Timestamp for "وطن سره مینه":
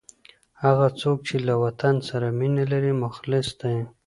1.63-2.63